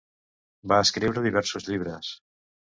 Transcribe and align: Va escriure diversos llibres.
Va 0.71 0.79
escriure 0.85 1.25
diversos 1.27 1.71
llibres. 1.71 2.13